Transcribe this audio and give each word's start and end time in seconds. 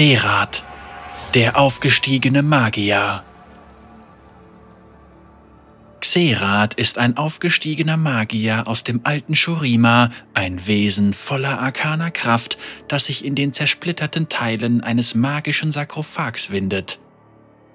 Xerath, 0.00 0.64
der 1.34 1.58
aufgestiegene 1.58 2.42
Magier. 2.42 3.22
Xerath 6.00 6.72
ist 6.72 6.96
ein 6.96 7.18
aufgestiegener 7.18 7.98
Magier 7.98 8.66
aus 8.66 8.82
dem 8.82 9.00
alten 9.04 9.34
Shurima, 9.34 10.08
ein 10.32 10.66
Wesen 10.66 11.12
voller 11.12 11.60
arkaner 11.60 12.10
Kraft, 12.10 12.56
das 12.88 13.04
sich 13.04 13.26
in 13.26 13.34
den 13.34 13.52
zersplitterten 13.52 14.30
Teilen 14.30 14.80
eines 14.80 15.14
magischen 15.14 15.70
Sarkophags 15.70 16.50
windet. 16.50 16.98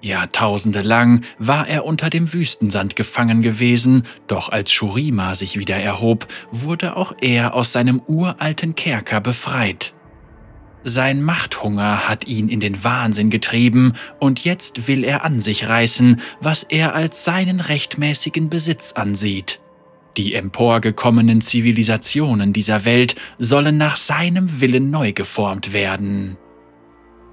Jahrtausende 0.00 0.82
lang 0.82 1.22
war 1.38 1.68
er 1.68 1.84
unter 1.84 2.10
dem 2.10 2.32
Wüstensand 2.32 2.96
gefangen 2.96 3.40
gewesen, 3.42 4.02
doch 4.26 4.48
als 4.48 4.72
Shurima 4.72 5.36
sich 5.36 5.60
wieder 5.60 5.76
erhob, 5.76 6.26
wurde 6.50 6.96
auch 6.96 7.14
er 7.20 7.54
aus 7.54 7.70
seinem 7.70 8.02
uralten 8.08 8.74
Kerker 8.74 9.20
befreit. 9.20 9.92
Sein 10.88 11.20
Machthunger 11.20 12.08
hat 12.08 12.28
ihn 12.28 12.48
in 12.48 12.60
den 12.60 12.84
Wahnsinn 12.84 13.28
getrieben 13.28 13.94
und 14.20 14.44
jetzt 14.44 14.86
will 14.86 15.02
er 15.02 15.24
an 15.24 15.40
sich 15.40 15.68
reißen, 15.68 16.20
was 16.40 16.62
er 16.62 16.94
als 16.94 17.24
seinen 17.24 17.58
rechtmäßigen 17.58 18.48
Besitz 18.50 18.92
ansieht. 18.92 19.60
Die 20.16 20.34
emporgekommenen 20.34 21.40
Zivilisationen 21.40 22.52
dieser 22.52 22.84
Welt 22.84 23.16
sollen 23.36 23.78
nach 23.78 23.96
seinem 23.96 24.60
Willen 24.60 24.92
neu 24.92 25.10
geformt 25.10 25.72
werden. 25.72 26.36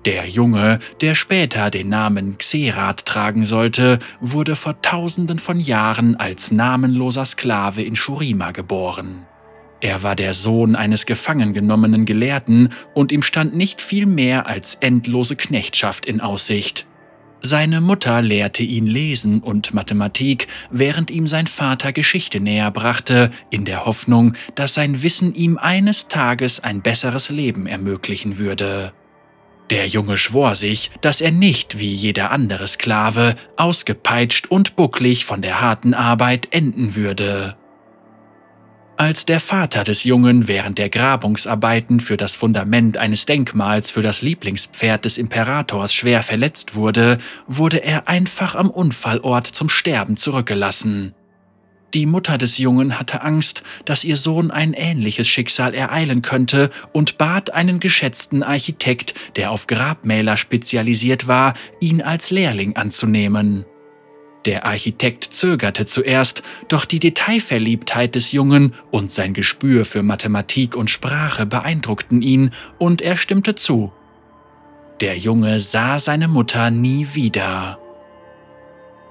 Der 0.05 0.27
Junge, 0.27 0.79
der 1.01 1.13
später 1.13 1.70
den 1.70 1.90
Namen 1.90 2.40
Xerath 2.40 3.05
tragen 3.05 3.45
sollte, 3.45 3.99
wurde 4.20 4.55
vor 4.55 4.81
tausenden 4.81 5.38
von 5.38 5.59
Jahren 5.59 6.15
als 6.15 6.51
namenloser 6.51 7.26
Sklave 7.26 7.84
in 7.84 7.95
Shurima 7.95 8.49
geboren. 8.49 9.27
Er 9.83 10.01
war 10.01 10.15
der 10.15 10.33
Sohn 10.33 10.77
eines 10.77 11.05
gefangen 11.05 11.53
genommenen 11.53 12.05
Gelehrten 12.05 12.70
und 12.93 13.12
ihm 13.12 13.21
stand 13.21 13.53
nicht 13.53 13.81
viel 13.81 14.05
mehr 14.05 14.48
als 14.48 14.75
endlose 14.75 15.35
Knechtschaft 15.35 16.05
in 16.05 16.21
Aussicht. 16.21 16.85
Seine 17.41 17.81
Mutter 17.81 18.21
lehrte 18.21 18.63
ihn 18.63 18.87
Lesen 18.87 19.41
und 19.41 19.73
Mathematik, 19.73 20.48
während 20.71 21.12
ihm 21.12 21.27
sein 21.27 21.48
Vater 21.48 21.91
Geschichte 21.91 22.40
näher 22.40 22.71
brachte, 22.71 23.29
in 23.49 23.65
der 23.65 23.85
Hoffnung, 23.85 24.35
dass 24.55 24.73
sein 24.73 25.03
Wissen 25.03 25.35
ihm 25.35 25.57
eines 25.57 26.07
Tages 26.07 26.62
ein 26.62 26.81
besseres 26.81 27.29
Leben 27.29 27.68
ermöglichen 27.68 28.37
würde. 28.37 28.93
Der 29.70 29.87
Junge 29.87 30.15
schwor 30.15 30.55
sich, 30.55 30.91
dass 31.01 31.20
er 31.20 31.31
nicht 31.31 31.77
wie 31.77 31.93
jeder 31.93 32.31
andere 32.31 32.68
Sklave 32.68 33.35
ausgepeitscht 33.57 34.47
und 34.47 34.77
bucklig 34.77 35.25
von 35.25 35.41
der 35.41 35.59
harten 35.59 35.93
Arbeit 35.93 36.47
enden 36.51 36.95
würde. 36.95 37.57
Als 38.96 39.26
der 39.26 39.40
Vater 39.40 39.84
des 39.84 40.04
Jungen 40.04 40.48
während 40.48 40.77
der 40.77 40.90
Grabungsarbeiten 40.90 41.99
für 41.99 42.16
das 42.16 42.36
Fundament 42.36 42.98
eines 42.98 43.26
Denkmals 43.26 43.90
für 43.90 44.02
das 44.02 44.22
Lieblingspferd 44.22 45.04
des 45.04 45.18
Imperators 45.18 45.94
schwer 45.94 46.22
verletzt 46.22 46.76
wurde, 46.76 47.18
wurde 47.48 47.84
er 47.84 48.08
einfach 48.08 48.54
am 48.54 48.70
Unfallort 48.70 49.48
zum 49.48 49.68
Sterben 49.68 50.16
zurückgelassen. 50.16 51.16
Die 51.96 52.05
Mutter 52.05 52.38
des 52.38 52.60
Jungen 52.60 52.99
hatte 52.99 53.21
Angst, 53.21 53.64
dass 53.86 54.04
ihr 54.04 54.18
Sohn 54.18 54.52
ein 54.52 54.74
ähnliches 54.74 55.27
Schicksal 55.27 55.74
ereilen 55.74 56.21
könnte 56.21 56.70
und 56.91 57.18
bat 57.18 57.52
einen 57.52 57.80
geschätzten 57.80 58.41
Architekt, 58.44 59.16
der 59.36 59.52
auf 59.52 59.68
Grabmäler 59.68 60.38
spezialisiert 60.38 61.27
war, 61.27 61.55
ihn 61.80 62.02
als 62.02 62.30
Lehrling 62.30 62.76
anzunehmen. 62.76 63.66
Der 64.46 64.66
Architekt 64.66 65.24
zögerte 65.24 65.86
zuerst, 65.86 66.44
doch 66.68 66.84
die 66.86 67.00
Detailverliebtheit 67.00 68.16
des 68.16 68.34
Jungen 68.34 68.74
und 68.91 69.12
sein 69.12 69.34
Gespür 69.34 69.86
für 69.86 70.03
Mathematik 70.03 70.75
und 70.75 70.90
Sprache 70.90 71.46
beeindruckten 71.46 72.22
ihn, 72.22 72.52
und 72.78 73.02
er 73.02 73.16
stimmte 73.16 73.56
zu. 73.56 73.94
Der 75.00 75.18
Junge 75.18 75.59
sah 75.59 75.97
seine 75.97 76.28
Mutter 76.28 76.72
nie 76.72 77.08
wieder. 77.14 77.80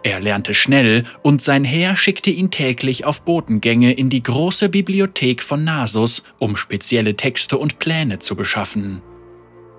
Er 0.03 0.21
lernte 0.21 0.53
schnell, 0.53 1.05
und 1.23 1.43
sein 1.43 1.65
Heer 1.65 1.97
schickte 1.97 2.31
ihn 2.31 2.51
täglich 2.51 3.05
auf 3.05 3.23
Botengänge 3.23 3.93
in 3.93 4.11
die 4.11 4.23
große 4.23 4.69
Bibliothek 4.69 5.43
von 5.43 5.65
Nasus, 5.65 6.23
um 6.39 6.57
spezielle 6.57 7.17
Texte 7.17 7.57
und 7.57 7.79
Pläne 7.79 8.19
zu 8.19 8.37
beschaffen. 8.37 9.01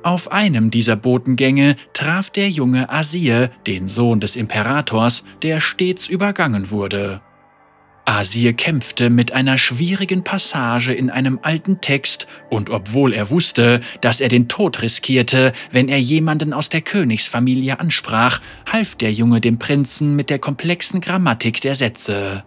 Auf 0.04 0.34
einem 0.34 0.70
dieser 0.70 0.98
Botengänge 0.98 1.78
traf 1.94 2.30
der 2.30 2.50
junge 2.50 2.90
Asir, 2.90 3.52
den 3.66 3.88
Sohn 3.88 4.20
des 4.20 4.36
Imperators, 4.36 5.24
der 5.42 5.62
stets 5.62 6.08
übergangen 6.08 6.72
wurde. 6.72 7.22
Asir 8.06 8.52
kämpfte 8.52 9.10
mit 9.10 9.32
einer 9.32 9.58
schwierigen 9.58 10.26
Passage 10.26 10.94
in 10.94 11.10
einem 11.10 11.40
alten 11.42 11.80
Text, 11.80 12.28
und 12.50 12.70
obwohl 12.70 13.14
er 13.14 13.30
wusste, 13.30 13.80
dass 14.02 14.20
er 14.20 14.28
den 14.28 14.50
Tod 14.50 14.82
riskierte, 14.82 15.54
wenn 15.72 15.88
er 15.88 16.02
jemanden 16.02 16.52
aus 16.52 16.68
der 16.68 16.82
Königsfamilie 16.82 17.80
ansprach, 17.80 18.42
half 18.70 18.96
der 18.96 19.14
Junge 19.14 19.40
dem 19.40 19.58
Prinzen 19.58 20.18
mit 20.18 20.30
der 20.30 20.40
komplexen 20.40 21.00
Grammatik 21.00 21.62
der 21.62 21.76
Sätze. 21.76 22.44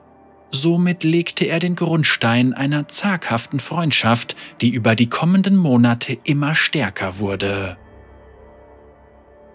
Somit 0.50 1.04
legte 1.04 1.44
er 1.46 1.58
den 1.58 1.76
Grundstein 1.76 2.52
einer 2.52 2.88
zaghaften 2.88 3.60
Freundschaft, 3.60 4.36
die 4.60 4.70
über 4.70 4.94
die 4.94 5.08
kommenden 5.08 5.56
Monate 5.56 6.18
immer 6.24 6.54
stärker 6.54 7.18
wurde. 7.18 7.76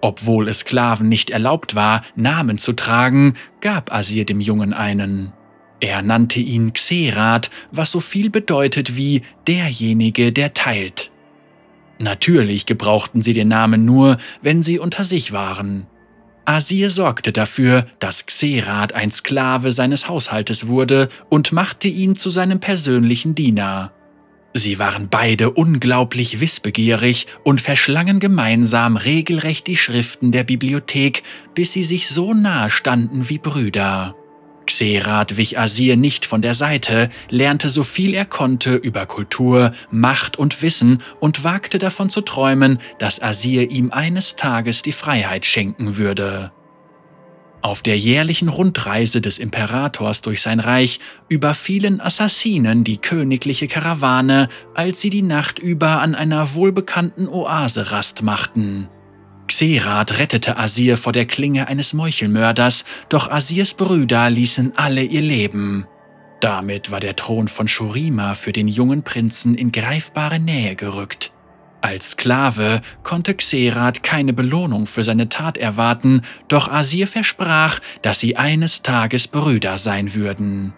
Obwohl 0.02 0.48
es 0.48 0.60
Sklaven 0.60 1.08
nicht 1.10 1.30
erlaubt 1.30 1.76
war, 1.76 2.04
Namen 2.16 2.58
zu 2.58 2.74
tragen, 2.74 3.36
gab 3.62 3.94
Asir 3.94 4.26
dem 4.26 4.42
Jungen 4.42 4.74
einen. 4.74 5.32
Er 5.80 6.02
nannte 6.02 6.40
ihn 6.40 6.74
Xerath, 6.74 7.50
was 7.72 7.92
so 7.92 8.00
viel 8.00 8.30
bedeutet 8.30 8.96
wie 8.96 9.24
derjenige, 9.48 10.32
der 10.32 10.54
teilt. 10.54 11.12
Natürlich 12.00 12.66
gebrauchten 12.66 13.22
sie 13.22 13.34
den 13.34 13.48
Namen 13.48 13.86
nur, 13.86 14.18
wenn 14.42 14.64
sie 14.64 14.80
unter 14.80 15.06
sich 15.06 15.32
waren. 15.32 15.86
Asir 16.46 16.90
sorgte 16.90 17.32
dafür, 17.32 17.86
dass 18.00 18.26
Xerath 18.26 18.94
ein 18.94 19.10
Sklave 19.10 19.72
seines 19.72 20.08
Haushaltes 20.08 20.68
wurde 20.68 21.10
und 21.30 21.52
machte 21.52 21.88
ihn 21.88 22.16
zu 22.16 22.30
seinem 22.30 22.60
persönlichen 22.60 23.36
Diener. 23.36 23.94
Sie 24.54 24.80
waren 24.80 25.08
beide 25.10 25.52
unglaublich 25.52 26.42
wissbegierig 26.42 27.28
und 27.44 27.62
verschlangen 27.62 28.20
gemeinsam 28.20 28.98
regelrecht 28.98 29.68
die 29.68 29.78
Schriften 29.78 30.32
der 30.32 30.44
Bibliothek, 30.44 31.24
bis 31.56 31.72
sie 31.72 31.86
sich 31.86 32.10
so 32.10 32.34
nahe 32.34 32.70
standen 32.70 33.30
wie 33.30 33.38
Brüder. 33.38 34.16
Xerath 34.66 35.38
wich 35.38 35.58
Asir 35.60 35.98
nicht 35.98 36.26
von 36.26 36.42
der 36.42 36.54
Seite, 36.54 37.10
lernte 37.30 37.70
so 37.70 37.84
viel 37.84 38.14
er 38.14 38.26
konnte 38.26 38.76
über 38.76 39.06
Kultur, 39.06 39.74
Macht 39.92 40.38
und 40.38 40.62
Wissen 40.62 41.02
und 41.20 41.44
wagte 41.44 41.78
davon 41.80 42.10
zu 42.10 42.22
träumen, 42.22 42.80
dass 43.00 43.22
Asir 43.22 43.70
ihm 43.70 43.92
eines 43.92 44.36
Tages 44.36 44.82
die 44.82 44.92
Freiheit 44.92 45.46
schenken 45.46 45.98
würde. 45.98 46.52
Auf 47.62 47.84
der 47.84 47.98
jährlichen 47.98 48.48
Rundreise 48.48 49.22
des 49.22 49.38
Imperators 49.38 50.24
durch 50.24 50.42
sein 50.42 50.60
Reich 50.60 51.00
überfielen 51.30 52.02
Assassinen 52.02 52.84
die 52.84 52.98
königliche 52.98 53.68
Karawane, 53.68 54.50
als 54.74 55.00
sie 55.00 55.12
die 55.12 55.22
Nacht 55.22 55.60
über 55.60 56.02
an 56.02 56.16
einer 56.16 56.56
wohlbekannten 56.56 57.28
Oase 57.28 57.92
Rast 57.92 58.24
machten. 58.24 58.90
Xerath 59.62 60.18
rettete 60.18 60.58
Asir 60.58 60.98
vor 60.98 61.14
der 61.14 61.28
Klinge 61.28 61.68
eines 61.68 61.94
Meuchelmörders, 61.94 62.84
doch 63.10 63.30
Asirs 63.30 63.76
Brüder 63.76 64.28
ließen 64.32 64.74
alle 64.76 65.04
ihr 65.04 65.22
Leben. 65.22 65.86
Damit 66.40 66.90
war 66.90 67.00
der 67.00 67.16
Thron 67.16 67.48
von 67.48 67.68
Shurima 67.68 68.34
für 68.34 68.54
den 68.54 68.68
jungen 68.68 69.04
Prinzen 69.04 69.54
in 69.54 69.72
greifbare 69.72 70.40
Nähe 70.40 70.76
gerückt. 70.76 71.32
Als 71.80 72.12
Sklave 72.12 72.82
konnte 73.04 73.36
Xerath 73.36 74.02
keine 74.02 74.34
Belohnung 74.34 74.88
für 74.88 75.04
seine 75.04 75.30
Tat 75.30 75.60
erwarten, 75.60 76.24
doch 76.48 76.68
Asir 76.68 77.06
versprach, 77.06 77.78
dass 78.02 78.20
sie 78.20 78.38
eines 78.38 78.82
Tages 78.82 79.28
Brüder 79.28 79.78
sein 79.78 80.16
würden. 80.16 80.74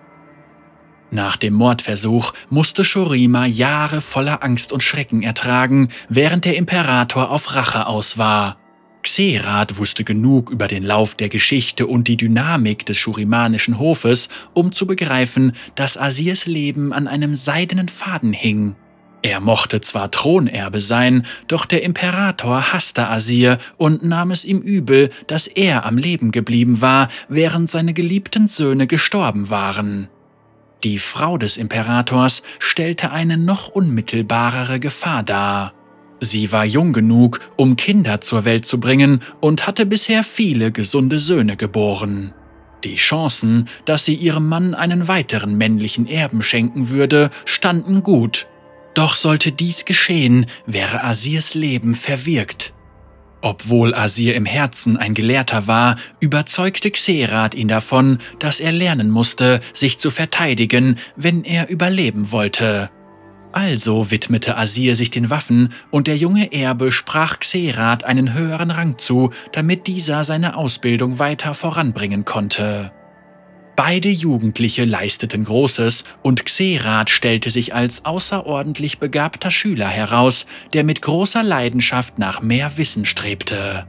Nach 1.10 1.38
dem 1.38 1.54
Mordversuch 1.54 2.34
musste 2.50 2.84
Shurima 2.84 3.46
Jahre 3.46 4.02
voller 4.02 4.44
Angst 4.44 4.74
und 4.74 4.84
Schrecken 4.84 5.24
ertragen, 5.24 5.88
während 6.10 6.44
der 6.44 6.58
Imperator 6.58 7.32
auf 7.32 7.56
Rache 7.56 7.88
aus 7.88 8.18
war. 8.18 8.58
Xerath 9.04 9.78
wusste 9.78 10.04
genug 10.04 10.50
über 10.50 10.68
den 10.68 10.84
Lauf 10.84 11.16
der 11.16 11.30
Geschichte 11.30 11.86
und 11.86 12.08
die 12.08 12.18
Dynamik 12.18 12.86
des 12.86 12.98
schurimanischen 12.98 13.78
Hofes, 13.78 14.30
um 14.54 14.72
zu 14.72 14.88
begreifen, 14.88 15.54
dass 15.76 15.98
Asirs 15.98 16.46
Leben 16.46 16.94
an 16.94 17.08
einem 17.08 17.36
seidenen 17.36 17.90
Faden 17.90 18.34
hing. 18.34 18.76
Er 19.22 19.40
mochte 19.40 19.80
zwar 19.80 20.12
Thronerbe 20.12 20.82
sein, 20.82 21.26
doch 21.48 21.66
der 21.66 21.84
Imperator 21.84 22.74
hasste 22.74 23.08
Asir 23.08 23.58
und 23.78 24.04
nahm 24.04 24.32
es 24.32 24.44
ihm 24.44 24.60
übel, 24.60 25.12
dass 25.28 25.48
er 25.48 25.86
am 25.86 25.98
Leben 25.98 26.32
geblieben 26.32 26.82
war, 26.82 27.08
während 27.30 27.70
seine 27.70 27.94
geliebten 27.94 28.48
Söhne 28.48 28.86
gestorben 28.86 29.50
waren. 29.50 30.10
Die 30.84 31.00
Frau 31.00 31.38
des 31.38 31.56
Imperators 31.56 32.44
stellte 32.60 33.12
eine 33.12 33.38
noch 33.38 33.70
unmittelbarere 33.70 34.82
Gefahr 34.82 35.24
dar. 35.24 35.74
Sie 36.26 36.54
war 36.54 36.64
jung 36.64 36.94
genug, 36.94 37.42
um 37.58 37.76
Kinder 37.76 38.22
zur 38.22 38.46
Welt 38.46 38.66
zu 38.66 38.80
bringen 38.80 39.22
und 39.42 39.68
hatte 39.68 39.86
bisher 39.86 40.24
viele 40.24 40.72
gesunde 40.72 41.20
Söhne 41.20 41.58
geboren. 41.58 42.34
Die 42.86 42.96
Chancen, 42.96 43.68
dass 43.84 44.06
sie 44.06 44.16
ihrem 44.16 44.48
Mann 44.48 44.74
einen 44.74 45.10
weiteren 45.10 45.58
männlichen 45.58 46.08
Erben 46.08 46.42
schenken 46.42 46.90
würde, 46.90 47.30
standen 47.44 48.04
gut. 48.04 48.48
Doch 48.94 49.16
sollte 49.16 49.52
dies 49.52 49.84
geschehen, 49.84 50.46
wäre 50.66 51.04
Asirs 51.04 51.56
Leben 51.56 51.94
verwirkt. 51.94 52.74
Obwohl 53.42 53.94
Asir 53.94 54.34
im 54.34 54.46
Herzen 54.46 54.96
ein 54.96 55.14
Gelehrter 55.14 55.68
war, 55.68 55.98
überzeugte 56.22 56.90
Xerath 56.90 57.54
ihn 57.54 57.68
davon, 57.68 58.20
dass 58.40 58.62
er 58.62 58.72
lernen 58.72 59.10
musste, 59.10 59.60
sich 59.74 59.98
zu 59.98 60.10
verteidigen, 60.10 60.96
wenn 61.18 61.44
er 61.44 61.68
überleben 61.68 62.32
wollte. 62.32 62.90
Also 63.54 64.10
widmete 64.10 64.58
Asir 64.58 64.96
sich 64.96 65.12
den 65.12 65.30
Waffen 65.30 65.74
und 65.92 66.08
der 66.08 66.18
junge 66.18 66.52
Erbe 66.52 66.92
sprach 66.92 67.40
Xerath 67.40 68.04
einen 68.04 68.34
höheren 68.34 68.72
Rang 68.72 68.98
zu, 68.98 69.30
damit 69.52 69.86
dieser 69.86 70.24
seine 70.24 70.58
Ausbildung 70.58 71.20
weiter 71.20 71.54
voranbringen 71.54 72.26
konnte. 72.26 72.92
Beide 73.76 74.10
Jugendliche 74.10 74.86
leisteten 74.86 75.44
Großes 75.44 76.04
und 76.24 76.46
Xerath 76.46 77.12
stellte 77.12 77.52
sich 77.52 77.76
als 77.76 78.06
außerordentlich 78.06 78.98
begabter 78.98 79.52
Schüler 79.52 79.88
heraus, 79.88 80.48
der 80.74 80.84
mit 80.84 81.04
großer 81.04 81.44
Leidenschaft 81.44 82.18
nach 82.18 82.42
mehr 82.42 82.78
Wissen 82.78 83.06
strebte. 83.06 83.86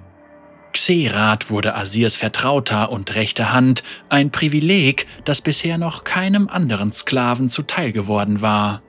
Xerath 0.75 1.51
wurde 1.51 1.75
Asirs 1.75 2.17
Vertrauter 2.17 2.91
und 2.91 3.15
rechte 3.15 3.53
Hand, 3.53 3.83
ein 4.11 4.31
Privileg, 4.31 5.07
das 5.25 5.41
bisher 5.41 5.79
noch 5.79 6.05
keinem 6.05 6.49
anderen 6.49 6.93
Sklaven 6.93 7.49
zuteil 7.49 7.93
geworden 7.93 8.43
war. 8.43 8.84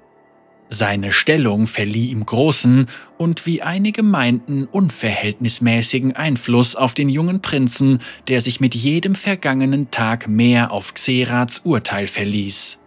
Seine 0.70 1.12
Stellung 1.12 1.68
verlieh 1.68 2.10
ihm 2.10 2.26
großen 2.26 2.88
und 3.18 3.46
wie 3.46 3.62
einige 3.62 4.02
meinten 4.02 4.66
unverhältnismäßigen 4.66 6.16
Einfluss 6.16 6.76
auf 6.76 6.94
den 6.94 7.08
jungen 7.08 7.42
Prinzen, 7.42 8.00
der 8.28 8.42
sich 8.42 8.60
mit 8.60 8.74
jedem 8.74 9.16
vergangenen 9.16 9.92
Tag 9.92 10.28
mehr 10.28 10.72
auf 10.72 10.94
Xerats 10.94 11.60
Urteil 11.60 12.08
verließ. 12.08 12.80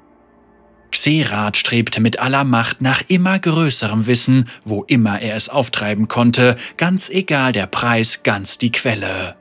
Xerath 0.90 1.56
strebte 1.56 2.00
mit 2.00 2.18
aller 2.18 2.44
Macht 2.44 2.80
nach 2.80 3.02
immer 3.08 3.38
größerem 3.38 4.06
Wissen, 4.06 4.48
wo 4.64 4.82
immer 4.84 5.20
er 5.20 5.36
es 5.36 5.48
auftreiben 5.48 6.08
konnte, 6.08 6.56
ganz 6.76 7.10
egal 7.10 7.52
der 7.52 7.66
Preis, 7.66 8.22
ganz 8.22 8.58
die 8.58 8.72
Quelle. 8.72 9.36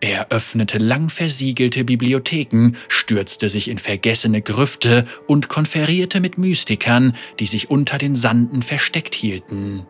Er 0.00 0.30
öffnete 0.30 0.78
lang 0.78 1.10
versiegelte 1.10 1.84
Bibliotheken, 1.84 2.72
stürzte 2.88 3.50
sich 3.50 3.68
in 3.68 3.78
vergessene 3.78 4.40
Grüfte 4.40 5.04
und 5.26 5.48
konferierte 5.48 6.20
mit 6.20 6.38
Mystikern, 6.38 7.14
die 7.38 7.46
sich 7.46 7.70
unter 7.70 7.98
den 7.98 8.16
Sanden 8.16 8.62
versteckt 8.62 9.14
hielten. 9.14 9.86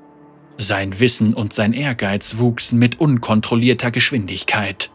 Sein 0.59 0.99
Wissen 0.99 1.33
und 1.33 1.53
sein 1.53 1.73
Ehrgeiz 1.73 2.39
wuchsen 2.39 2.79
mit 2.79 3.01
unkontrollierter 3.01 3.93
Geschwindigkeit. 3.93 4.91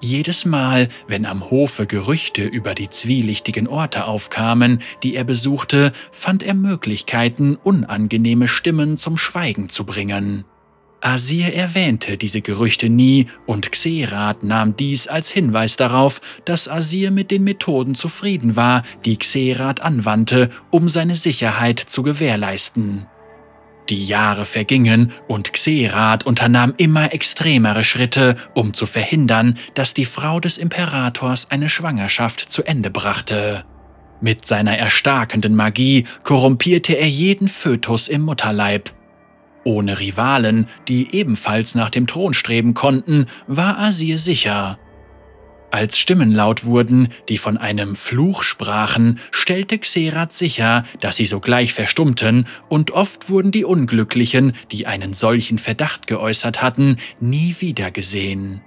Jedes 0.00 0.44
Mal, 0.44 0.88
wenn 1.08 1.24
am 1.24 1.50
Hofe 1.50 1.86
Gerüchte 1.86 2.44
über 2.44 2.74
die 2.74 2.90
zwielichtigen 2.90 3.68
Orte 3.68 4.06
aufkamen, 4.06 4.80
die 5.02 5.14
er 5.14 5.24
besuchte, 5.24 5.92
fand 6.10 6.42
er 6.42 6.54
Möglichkeiten, 6.54 7.56
unangenehme 7.56 8.48
Stimmen 8.48 8.96
zum 8.96 9.16
Schweigen 9.16 9.68
zu 9.68 9.84
bringen. 9.84 10.44
Asir 11.04 11.52
erwähnte 11.52 12.16
diese 12.16 12.40
Gerüchte 12.40 12.88
nie 12.88 13.26
und 13.44 13.70
Xerath 13.70 14.42
nahm 14.42 14.74
dies 14.74 15.06
als 15.06 15.30
Hinweis 15.30 15.76
darauf, 15.76 16.22
dass 16.46 16.66
Asir 16.66 17.10
mit 17.10 17.30
den 17.30 17.44
Methoden 17.44 17.94
zufrieden 17.94 18.56
war, 18.56 18.82
die 19.04 19.18
Xerath 19.18 19.80
anwandte, 19.82 20.48
um 20.70 20.88
seine 20.88 21.14
Sicherheit 21.14 21.78
zu 21.78 22.02
gewährleisten. 22.02 23.04
Die 23.90 24.02
Jahre 24.02 24.46
vergingen 24.46 25.12
und 25.28 25.52
Xerath 25.52 26.24
unternahm 26.24 26.72
immer 26.78 27.12
extremere 27.12 27.84
Schritte, 27.84 28.36
um 28.54 28.72
zu 28.72 28.86
verhindern, 28.86 29.58
dass 29.74 29.92
die 29.92 30.06
Frau 30.06 30.40
des 30.40 30.56
Imperators 30.56 31.50
eine 31.50 31.68
Schwangerschaft 31.68 32.40
zu 32.40 32.62
Ende 32.64 32.90
brachte. 32.90 33.66
Mit 34.22 34.46
seiner 34.46 34.78
erstarkenden 34.78 35.54
Magie 35.54 36.06
korrumpierte 36.22 36.94
er 36.94 37.10
jeden 37.10 37.48
Fötus 37.48 38.08
im 38.08 38.22
Mutterleib. 38.22 38.90
Ohne 39.64 39.98
Rivalen, 39.98 40.68
die 40.88 41.14
ebenfalls 41.14 41.74
nach 41.74 41.90
dem 41.90 42.06
Thron 42.06 42.34
streben 42.34 42.74
konnten, 42.74 43.26
war 43.46 43.78
Asir 43.78 44.18
sicher. 44.18 44.78
Als 45.70 45.98
Stimmen 45.98 46.30
laut 46.30 46.66
wurden, 46.66 47.08
die 47.28 47.36
von 47.36 47.56
einem 47.56 47.96
Fluch 47.96 48.44
sprachen, 48.44 49.18
stellte 49.32 49.78
Xerath 49.78 50.32
sicher, 50.32 50.84
dass 51.00 51.16
sie 51.16 51.26
sogleich 51.26 51.74
verstummten, 51.74 52.46
und 52.68 52.92
oft 52.92 53.28
wurden 53.28 53.50
die 53.50 53.64
Unglücklichen, 53.64 54.52
die 54.70 54.86
einen 54.86 55.14
solchen 55.14 55.58
Verdacht 55.58 56.06
geäußert 56.06 56.62
hatten, 56.62 56.98
nie 57.18 57.56
wiedergesehen. 57.58 58.60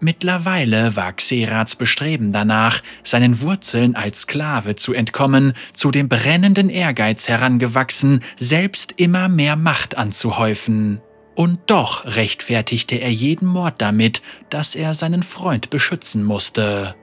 Mittlerweile 0.00 0.94
war 0.94 1.12
Xerats 1.14 1.74
Bestreben 1.74 2.32
danach, 2.32 2.82
seinen 3.02 3.40
Wurzeln 3.40 3.96
als 3.96 4.22
Sklave 4.22 4.76
zu 4.76 4.92
entkommen, 4.92 5.54
zu 5.72 5.90
dem 5.90 6.08
brennenden 6.08 6.68
Ehrgeiz 6.68 7.28
herangewachsen, 7.28 8.20
selbst 8.36 8.92
immer 8.98 9.28
mehr 9.28 9.56
Macht 9.56 9.96
anzuhäufen. 9.96 11.00
Und 11.34 11.60
doch 11.66 12.04
rechtfertigte 12.04 12.96
er 12.96 13.10
jeden 13.10 13.46
Mord 13.46 13.74
damit, 13.78 14.22
dass 14.50 14.74
er 14.74 14.94
seinen 14.94 15.22
Freund 15.22 15.70
beschützen 15.70 16.24
musste. 16.24 16.94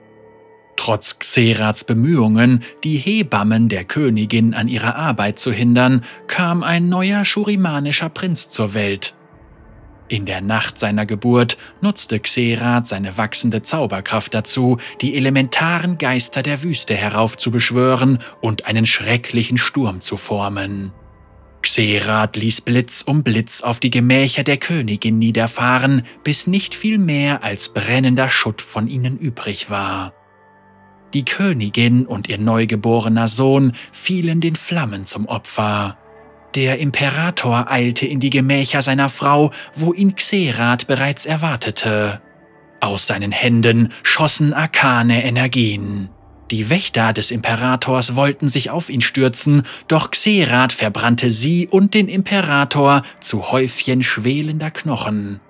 Trotz 0.76 1.18
Xerats 1.18 1.84
Bemühungen, 1.84 2.60
die 2.82 2.96
Hebammen 2.96 3.68
der 3.68 3.84
Königin 3.84 4.54
an 4.54 4.68
ihrer 4.68 4.96
Arbeit 4.96 5.38
zu 5.38 5.52
hindern, 5.52 6.04
kam 6.26 6.62
ein 6.62 6.88
neuer 6.88 7.24
schurimanischer 7.24 8.08
Prinz 8.08 8.50
zur 8.50 8.74
Welt. 8.74 9.14
In 10.14 10.26
der 10.26 10.40
Nacht 10.40 10.78
seiner 10.78 11.06
Geburt 11.06 11.58
nutzte 11.80 12.20
Xerath 12.20 12.86
seine 12.86 13.18
wachsende 13.18 13.62
Zauberkraft 13.62 14.32
dazu, 14.32 14.78
die 15.00 15.16
elementaren 15.16 15.98
Geister 15.98 16.44
der 16.44 16.62
Wüste 16.62 16.94
heraufzubeschwören 16.94 18.20
und 18.40 18.66
einen 18.66 18.86
schrecklichen 18.86 19.58
Sturm 19.58 20.00
zu 20.00 20.16
formen. 20.16 20.92
Xerath 21.62 22.36
ließ 22.36 22.60
Blitz 22.60 23.02
um 23.02 23.24
Blitz 23.24 23.62
auf 23.62 23.80
die 23.80 23.90
Gemächer 23.90 24.44
der 24.44 24.58
Königin 24.58 25.18
niederfahren, 25.18 26.04
bis 26.22 26.46
nicht 26.46 26.76
viel 26.76 26.98
mehr 26.98 27.42
als 27.42 27.70
brennender 27.70 28.30
Schutt 28.30 28.62
von 28.62 28.86
ihnen 28.86 29.18
übrig 29.18 29.68
war. 29.68 30.14
Die 31.12 31.24
Königin 31.24 32.06
und 32.06 32.28
ihr 32.28 32.38
neugeborener 32.38 33.26
Sohn 33.26 33.72
fielen 33.90 34.40
den 34.40 34.54
Flammen 34.54 35.06
zum 35.06 35.26
Opfer. 35.26 35.98
Der 36.54 36.78
Imperator 36.78 37.68
eilte 37.68 38.06
in 38.06 38.20
die 38.20 38.30
Gemächer 38.30 38.80
seiner 38.80 39.08
Frau, 39.08 39.50
wo 39.74 39.92
ihn 39.92 40.14
Xerath 40.14 40.86
bereits 40.86 41.26
erwartete. 41.26 42.20
Aus 42.80 43.08
seinen 43.08 43.32
Händen 43.32 43.92
schossen 44.04 44.52
arkane 44.52 45.24
Energien. 45.24 46.10
Die 46.52 46.70
Wächter 46.70 47.12
des 47.12 47.32
Imperators 47.32 48.14
wollten 48.14 48.48
sich 48.48 48.70
auf 48.70 48.88
ihn 48.88 49.00
stürzen, 49.00 49.62
doch 49.88 50.12
Xerath 50.12 50.72
verbrannte 50.72 51.30
sie 51.30 51.66
und 51.66 51.94
den 51.94 52.08
Imperator 52.08 53.02
zu 53.20 53.50
Häufchen 53.50 54.02
schwelender 54.04 54.70
Knochen. 54.70 55.40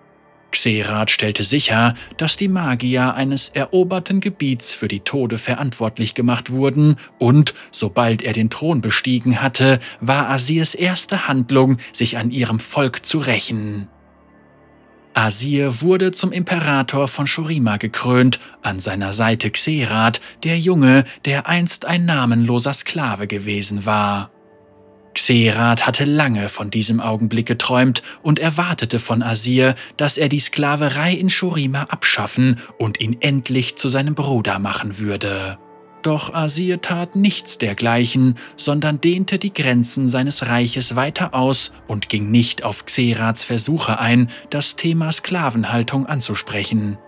Xerath 0.55 1.11
stellte 1.11 1.45
sicher, 1.45 1.95
dass 2.17 2.37
die 2.37 2.49
Magier 2.49 3.15
eines 3.15 3.49
eroberten 3.51 4.21
Gebiets 4.21 4.73
für 4.73 4.89
die 4.89 5.01
Tode 5.01 5.37
verantwortlich 5.37 6.15
gemacht 6.15 6.51
wurden 6.51 6.97
und, 7.19 7.55
sobald 7.73 8.23
er 8.23 8.33
den 8.33 8.51
Thron 8.51 8.81
bestiegen 8.81 9.43
hatte, 9.43 9.81
war 10.01 10.31
Asirs 10.31 10.75
erste 10.75 11.29
Handlung, 11.29 11.79
sich 11.93 12.17
an 12.17 12.31
ihrem 12.31 12.61
Volk 12.61 13.05
zu 13.05 13.19
rächen. 13.19 13.89
Asir 15.13 15.83
wurde 15.83 16.13
zum 16.13 16.33
Imperator 16.33 17.07
von 17.09 17.27
Shurima 17.27 17.77
gekrönt, 17.77 18.41
an 18.63 18.81
seiner 18.81 19.13
Seite 19.13 19.51
Xerath, 19.51 20.21
der 20.43 20.59
Junge, 20.59 21.05
der 21.25 21.47
einst 21.49 21.85
ein 21.85 22.05
namenloser 22.05 22.73
Sklave 22.73 23.27
gewesen 23.27 23.87
war. 23.87 24.34
Xerath 25.15 25.87
hatte 25.87 26.05
lange 26.05 26.49
von 26.49 26.71
diesem 26.71 27.01
Augenblick 27.01 27.47
geträumt 27.47 28.03
und 28.23 28.39
erwartete 28.39 28.99
von 28.99 29.23
Asir, 29.23 29.75
dass 29.97 30.19
er 30.19 30.29
die 30.29 30.41
Sklaverei 30.41 31.13
in 31.13 31.31
Shurima 31.31 31.85
abschaffen 31.85 32.61
und 32.79 33.01
ihn 33.01 33.17
endlich 33.21 33.77
zu 33.77 33.89
seinem 33.89 34.15
Bruder 34.15 34.59
machen 34.59 34.99
würde. 34.99 35.59
Doch 36.03 36.35
Asir 36.35 36.83
tat 36.83 37.17
nichts 37.17 37.57
dergleichen, 37.57 38.37
sondern 38.59 39.01
dehnte 39.01 39.39
die 39.39 39.55
Grenzen 39.55 40.07
seines 40.07 40.49
Reiches 40.49 40.97
weiter 40.97 41.33
aus 41.33 41.73
und 41.89 42.11
ging 42.11 42.31
nicht 42.31 42.63
auf 42.63 42.85
Xeraths 42.85 43.45
Versuche 43.45 43.99
ein, 43.99 44.29
das 44.51 44.77
Thema 44.77 45.11
Sklavenhaltung 45.11 46.05
anzusprechen. 46.05 46.99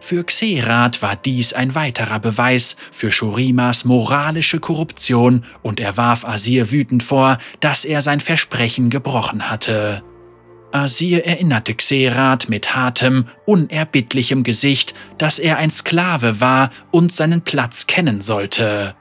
Für 0.00 0.24
Xerath 0.24 1.02
war 1.02 1.16
dies 1.16 1.52
ein 1.52 1.74
weiterer 1.74 2.20
Beweis 2.20 2.76
für 2.92 3.10
Shurimas 3.10 3.84
moralische 3.84 4.60
Korruption 4.60 5.44
und 5.62 5.80
er 5.80 5.96
warf 5.96 6.24
Asir 6.24 6.70
wütend 6.70 7.02
vor, 7.02 7.38
dass 7.60 7.84
er 7.84 8.00
sein 8.00 8.20
Versprechen 8.20 8.90
gebrochen 8.90 9.50
hatte. 9.50 10.02
Asir 10.70 11.26
erinnerte 11.26 11.74
Xerath 11.74 12.48
mit 12.48 12.76
hartem, 12.76 13.26
unerbittlichem 13.46 14.42
Gesicht, 14.42 14.94
dass 15.16 15.38
er 15.38 15.56
ein 15.56 15.70
Sklave 15.70 16.40
war 16.40 16.70
und 16.90 17.10
seinen 17.10 17.42
Platz 17.42 17.86
kennen 17.86 18.20
sollte. 18.20 18.94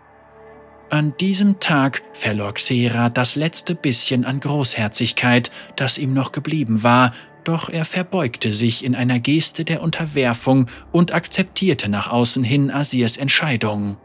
An 0.89 1.13
diesem 1.19 1.59
Tag 1.59 2.01
verlor 2.13 2.53
Xerath 2.53 3.17
das 3.17 3.35
letzte 3.35 3.75
bisschen 3.75 4.23
an 4.23 4.39
Großherzigkeit, 4.39 5.51
das 5.75 5.97
ihm 5.97 6.13
noch 6.13 6.31
geblieben 6.31 6.81
war, 6.81 7.11
doch 7.47 7.69
er 7.69 7.85
verbeugte 7.85 8.51
sich 8.51 8.83
in 8.83 8.93
einer 8.93 9.19
Geste 9.19 9.63
der 9.63 9.81
Unterwerfung 9.81 10.67
und 10.91 11.13
akzeptierte 11.13 11.87
nach 11.87 12.11
außen 12.11 12.43
hin 12.43 12.71
Asirs 12.71 13.15
Entscheidung. 13.17 13.97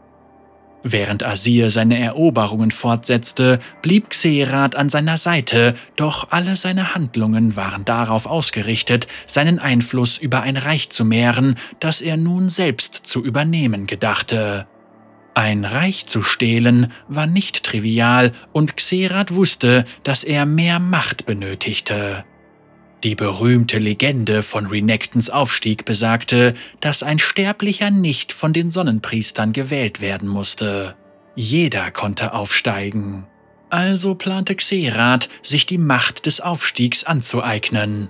Während 0.85 1.23
Asir 1.23 1.69
seine 1.69 1.97
Eroberungen 1.97 2.71
fortsetzte, 2.71 3.59
blieb 3.81 4.09
Xerath 4.09 4.75
an 4.75 4.89
seiner 4.89 5.17
Seite, 5.17 5.75
doch 5.95 6.27
alle 6.31 6.57
seine 6.57 6.93
Handlungen 6.93 7.55
waren 7.55 7.85
darauf 7.85 8.25
ausgerichtet, 8.25 9.07
seinen 9.25 9.59
Einfluss 9.59 10.17
über 10.17 10.41
ein 10.41 10.57
Reich 10.57 10.89
zu 10.89 11.05
mehren, 11.05 11.55
das 11.79 12.01
er 12.01 12.17
nun 12.17 12.49
selbst 12.49 12.95
zu 12.95 13.23
übernehmen 13.23 13.87
gedachte. 13.87 14.67
Ein 15.35 15.63
Reich 15.63 16.05
zu 16.05 16.21
stehlen 16.21 16.91
war 17.07 17.27
nicht 17.27 17.63
trivial 17.63 18.33
und 18.51 18.75
Xerath 18.75 19.33
wusste, 19.33 19.85
dass 20.03 20.25
er 20.25 20.45
mehr 20.45 20.79
Macht 20.79 21.25
benötigte. 21.25 22.25
Die 23.03 23.15
berühmte 23.15 23.79
Legende 23.79 24.43
von 24.43 24.65
Renekton's 24.65 25.29
Aufstieg 25.29 25.83
besagte, 25.83 26.53
dass 26.79 27.03
ein 27.03 27.19
Sterblicher 27.19 27.91
nicht 27.91 28.31
von 28.31 28.53
den 28.53 28.71
Sonnenpriestern 28.71 29.51
gewählt 29.51 29.99
werden 29.99 30.29
musste. 30.29 30.95
Jeder 31.35 31.91
konnte 31.91 32.33
aufsteigen. 32.33 33.25
Also 33.69 34.15
plante 34.15 34.55
Xerath, 34.55 35.27
sich 35.41 35.65
die 35.65 35.77
Macht 35.77 36.27
des 36.27 36.39
Aufstiegs 36.39 37.03
anzueignen. 37.03 38.07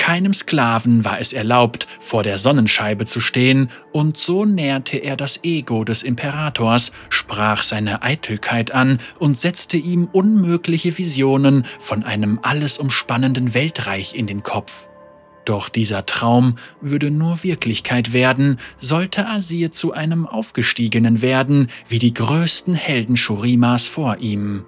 Keinem 0.00 0.32
Sklaven 0.32 1.04
war 1.04 1.20
es 1.20 1.34
erlaubt, 1.34 1.86
vor 2.00 2.22
der 2.22 2.38
Sonnenscheibe 2.38 3.04
zu 3.04 3.20
stehen, 3.20 3.70
und 3.92 4.16
so 4.16 4.46
nährte 4.46 4.96
er 4.96 5.14
das 5.14 5.44
Ego 5.44 5.84
des 5.84 6.02
Imperators, 6.02 6.90
sprach 7.10 7.62
seine 7.62 8.02
Eitelkeit 8.02 8.70
an 8.70 8.96
und 9.18 9.38
setzte 9.38 9.76
ihm 9.76 10.08
unmögliche 10.10 10.96
Visionen 10.96 11.66
von 11.78 12.02
einem 12.02 12.40
alles 12.42 12.78
umspannenden 12.78 13.52
Weltreich 13.52 14.14
in 14.14 14.26
den 14.26 14.42
Kopf. 14.42 14.88
Doch 15.44 15.68
dieser 15.68 16.06
Traum 16.06 16.56
würde 16.80 17.10
nur 17.10 17.44
Wirklichkeit 17.44 18.14
werden, 18.14 18.58
sollte 18.78 19.26
Asir 19.26 19.70
zu 19.70 19.92
einem 19.92 20.26
Aufgestiegenen 20.26 21.20
werden, 21.20 21.68
wie 21.88 21.98
die 21.98 22.14
größten 22.14 22.74
Helden 22.74 23.18
Shurimas 23.18 23.86
vor 23.86 24.16
ihm. 24.20 24.64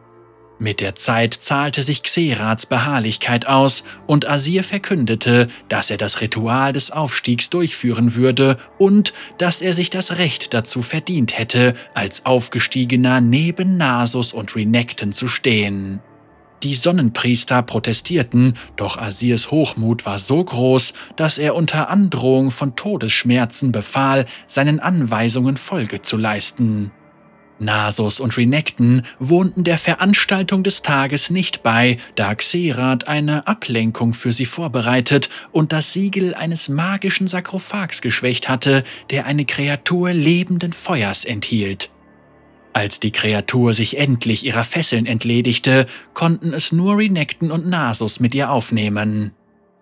Mit 0.63 0.79
der 0.79 0.95
Zeit 0.95 1.35
zahlte 1.35 1.83
sich 1.83 2.05
Xerats 2.05 2.67
Beharrlichkeit 2.67 3.49
aus 3.49 3.83
und 4.07 4.29
Asir 4.29 4.63
verkündete, 4.63 5.49
dass 5.69 5.91
er 5.91 5.97
das 5.97 6.21
Ritual 6.21 6.73
des 6.73 6.93
Aufstiegs 6.93 7.51
durchführen 7.51 8.15
würde 8.15 8.59
und 8.79 9.13
dass 9.39 9.61
er 9.61 9.73
sich 9.73 9.91
das 9.91 10.19
Recht 10.19 10.55
dazu 10.55 10.81
verdient 10.81 11.37
hätte, 11.37 11.75
als 11.95 12.27
Aufgestiegener 12.27 13.21
neben 13.21 13.77
Nasus 13.77 14.33
und 14.33 14.55
Renekton 14.55 15.11
zu 15.11 15.27
stehen. 15.27 15.99
Die 16.63 16.75
Sonnenpriester 16.75 17.61
protestierten, 17.63 18.55
doch 18.77 18.97
Asirs 18.97 19.51
Hochmut 19.51 20.07
war 20.07 20.21
so 20.21 20.45
groß, 20.45 20.93
dass 21.17 21.39
er 21.39 21.57
unter 21.57 21.91
Androhung 21.91 22.53
von 22.53 22.77
Todesschmerzen 22.77 23.73
befahl, 23.73 24.27
seinen 24.47 24.79
Anweisungen 24.79 25.57
Folge 25.57 26.03
zu 26.03 26.17
leisten. 26.17 26.93
Nasus 27.59 28.21
und 28.21 28.37
Renekton 28.37 29.03
wohnten 29.19 29.65
der 29.65 29.79
Veranstaltung 29.79 30.65
des 30.65 30.83
Tages 30.83 31.31
nicht 31.31 31.63
bei, 31.63 31.99
da 32.15 32.35
Xerath 32.35 33.07
eine 33.07 33.47
Ablenkung 33.47 34.15
für 34.15 34.33
sie 34.33 34.47
vorbereitet 34.47 35.29
und 35.53 35.73
das 35.73 35.93
Siegel 35.93 36.35
eines 36.35 36.69
magischen 36.69 37.29
Sarkophags 37.29 38.01
geschwächt 38.01 38.49
hatte, 38.49 38.85
der 39.11 39.27
eine 39.27 39.45
Kreatur 39.45 40.13
lebenden 40.13 40.73
Feuers 40.73 41.25
enthielt. 41.25 41.91
Als 42.73 43.01
die 43.01 43.13
Kreatur 43.13 43.75
sich 43.75 43.99
endlich 43.99 44.45
ihrer 44.45 44.65
Fesseln 44.65 45.05
entledigte, 45.05 45.87
konnten 46.15 46.55
es 46.55 46.73
nur 46.73 46.97
Renekton 46.97 47.51
und 47.51 47.67
Nasus 47.67 48.19
mit 48.19 48.35
ihr 48.35 48.51
aufnehmen. 48.51 49.33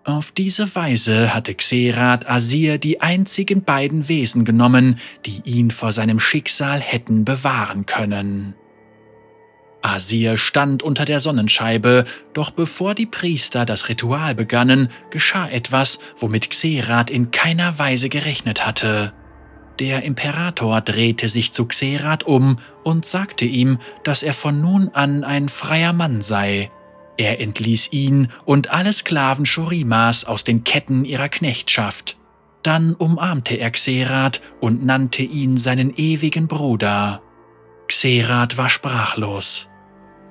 Auf 0.03 0.31
diese 0.31 0.75
Weise 0.75 1.31
hatte 1.33 1.53
Xerath 1.53 2.27
Asir 2.27 2.79
die 2.79 3.01
einzigen 3.01 3.63
beiden 3.63 4.07
Wesen 4.07 4.45
genommen, 4.45 4.97
die 5.27 5.41
ihn 5.45 5.69
vor 5.69 5.91
seinem 5.91 6.19
Schicksal 6.19 6.79
hätten 6.79 7.23
bewahren 7.23 7.85
können. 7.85 8.55
Asir 9.83 10.37
stand 10.37 10.81
unter 10.81 11.05
der 11.05 11.19
Sonnenscheibe, 11.19 12.05
doch 12.33 12.49
bevor 12.49 12.95
die 12.95 13.05
Priester 13.05 13.63
das 13.65 13.89
Ritual 13.89 14.33
begannen, 14.33 14.89
geschah 15.11 15.47
etwas, 15.47 15.99
womit 16.17 16.49
Xerath 16.49 17.11
in 17.11 17.29
keiner 17.29 17.77
Weise 17.77 18.09
gerechnet 18.09 18.65
hatte. 18.65 19.13
Der 19.79 20.03
Imperator 20.03 20.81
drehte 20.81 21.29
sich 21.29 21.51
zu 21.51 21.65
Xerath 21.65 22.23
um 22.23 22.57
und 22.83 23.05
sagte 23.05 23.45
ihm, 23.45 23.77
dass 24.03 24.23
er 24.23 24.33
von 24.33 24.61
nun 24.61 24.89
an 24.93 25.23
ein 25.23 25.47
freier 25.47 25.93
Mann 25.93 26.21
sei. 26.21 26.71
Er 27.17 27.39
entließ 27.39 27.91
ihn 27.91 28.29
und 28.45 28.71
alle 28.71 28.93
Sklaven 28.93 29.45
Shurimas 29.45 30.25
aus 30.25 30.43
den 30.43 30.63
Ketten 30.63 31.05
ihrer 31.05 31.29
Knechtschaft. 31.29 32.17
Dann 32.63 32.93
umarmte 32.93 33.55
er 33.55 33.71
Xerath 33.71 34.41
und 34.59 34.85
nannte 34.85 35.23
ihn 35.23 35.57
seinen 35.57 35.95
ewigen 35.97 36.47
Bruder. 36.47 37.21
Xerath 37.87 38.57
war 38.57 38.69
sprachlos. 38.69 39.67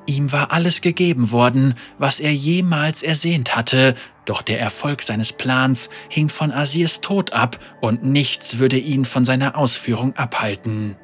Ihm 0.06 0.32
war 0.32 0.50
alles 0.50 0.80
gegeben 0.80 1.30
worden, 1.30 1.74
was 1.98 2.20
er 2.20 2.32
jemals 2.32 3.02
ersehnt 3.02 3.54
hatte, 3.54 3.94
doch 4.24 4.42
der 4.42 4.58
Erfolg 4.60 5.02
seines 5.02 5.32
Plans 5.32 5.90
hing 6.08 6.28
von 6.28 6.52
Asirs 6.52 7.00
Tod 7.00 7.32
ab 7.32 7.58
und 7.80 8.04
nichts 8.04 8.58
würde 8.58 8.78
ihn 8.78 9.04
von 9.04 9.24
seiner 9.24 9.56
Ausführung 9.56 10.16
abhalten. 10.16 10.96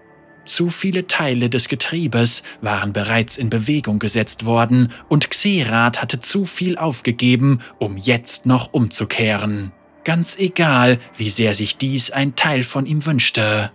Zu 0.46 0.70
viele 0.70 1.08
Teile 1.08 1.50
des 1.50 1.68
Getriebes 1.68 2.44
waren 2.60 2.92
bereits 2.92 3.36
in 3.36 3.50
Bewegung 3.50 3.98
gesetzt 3.98 4.46
worden 4.46 4.92
und 5.08 5.28
Xerath 5.28 6.00
hatte 6.00 6.20
zu 6.20 6.44
viel 6.44 6.78
aufgegeben, 6.78 7.60
um 7.78 7.96
jetzt 7.96 8.46
noch 8.46 8.72
umzukehren. 8.72 9.72
Ganz 10.04 10.38
egal, 10.38 11.00
wie 11.16 11.30
sehr 11.30 11.52
sich 11.52 11.78
dies 11.78 12.12
ein 12.12 12.36
Teil 12.36 12.62
von 12.62 12.86
ihm 12.86 13.04
wünschte. 13.04 13.72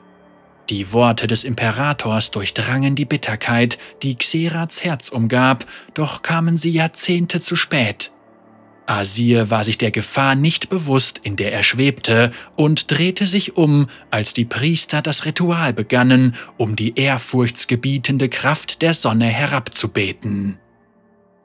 Die 0.69 0.93
Worte 0.93 1.27
des 1.27 1.43
Imperators 1.43 2.31
durchdrangen 2.31 2.95
die 2.95 3.03
Bitterkeit, 3.03 3.77
die 4.01 4.15
Xeraths 4.15 4.85
Herz 4.85 5.09
umgab, 5.09 5.65
doch 5.93 6.21
kamen 6.21 6.55
sie 6.55 6.69
Jahrzehnte 6.69 7.41
zu 7.41 7.57
spät. 7.57 8.13
Asir 8.91 9.50
war 9.50 9.63
sich 9.63 9.77
der 9.77 9.91
Gefahr 9.91 10.36
nicht 10.36 10.69
bewusst, 10.69 11.21
in 11.24 11.38
der 11.38 11.53
er 11.53 11.63
schwebte, 11.63 12.31
und 12.57 12.91
drehte 12.91 13.25
sich 13.25 13.55
um, 13.55 13.88
als 14.10 14.33
die 14.33 14.43
Priester 14.43 15.01
das 15.01 15.25
Ritual 15.25 15.74
begannen, 15.74 16.36
um 16.57 16.75
die 16.75 17.00
ehrfurchtsgebietende 17.00 18.27
Kraft 18.27 18.81
der 18.81 18.93
Sonne 18.93 19.27
herabzubeten. 19.27 20.57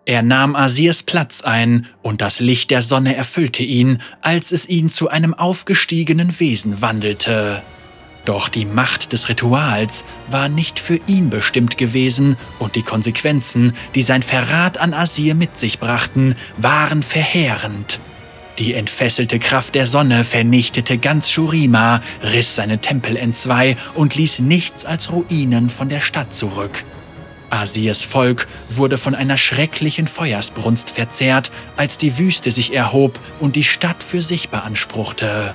Er 0.07 0.23
nahm 0.23 0.57
Asirs 0.57 1.05
Platz 1.05 1.43
ein, 1.43 1.87
und 2.03 2.21
das 2.21 2.41
Licht 2.41 2.71
der 2.71 2.83
Sonne 2.83 3.15
erfüllte 3.15 3.63
ihn, 3.63 4.03
als 4.23 4.51
es 4.51 4.69
ihn 4.69 4.89
zu 4.89 5.09
einem 5.09 5.33
aufgestiegenen 5.33 6.41
Wesen 6.41 6.83
wandelte. 6.83 7.63
Doch 8.27 8.49
die 8.49 8.67
Macht 8.67 9.13
des 9.13 9.29
Rituals 9.29 10.05
war 10.29 10.49
nicht 10.49 10.81
für 10.81 10.99
ihn 11.07 11.31
bestimmt 11.31 11.79
gewesen 11.79 12.37
und 12.59 12.75
die 12.75 12.83
Konsequenzen, 12.83 13.73
die 13.95 14.03
sein 14.03 14.23
Verrat 14.23 14.79
an 14.79 14.95
Asir 14.95 15.37
mit 15.37 15.61
sich 15.61 15.79
brachten, 15.79 16.35
waren 16.57 17.05
verheerend. 17.05 18.01
Die 18.59 18.75
entfesselte 18.75 19.39
Kraft 19.39 19.77
der 19.77 19.87
Sonne 19.87 20.25
vernichtete 20.25 20.99
ganz 20.99 21.31
Shurima, 21.31 22.03
riss 22.21 22.57
seine 22.57 22.81
Tempel 22.81 23.17
entzwei 23.17 23.77
und 23.95 24.17
ließ 24.17 24.41
nichts 24.41 24.85
als 24.85 25.13
Ruinen 25.13 25.71
von 25.71 25.89
der 25.89 26.01
Stadt 26.01 26.35
zurück. 26.35 26.85
Asirs 27.49 28.03
Volk 28.03 28.49
wurde 28.69 28.99
von 28.99 29.15
einer 29.15 29.37
schrecklichen 29.37 30.09
Feuersbrunst 30.09 30.91
verzehrt, 30.91 31.53
als 31.77 31.97
die 31.97 32.19
Wüste 32.19 32.51
sich 32.51 32.75
erhob 32.75 33.21
und 33.39 33.55
die 33.55 33.63
Stadt 33.63 34.03
für 34.03 34.21
sich 34.21 34.49
beanspruchte. 34.49 35.55